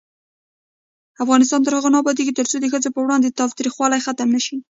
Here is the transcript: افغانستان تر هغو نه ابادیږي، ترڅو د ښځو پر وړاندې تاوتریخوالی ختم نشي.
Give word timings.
افغانستان 1.23 1.59
تر 1.63 1.73
هغو 1.77 1.89
نه 1.93 1.99
ابادیږي، 2.01 2.33
ترڅو 2.39 2.55
د 2.59 2.65
ښځو 2.73 2.89
پر 2.93 3.01
وړاندې 3.05 3.35
تاوتریخوالی 3.39 4.03
ختم 4.05 4.27
نشي. 4.35 4.57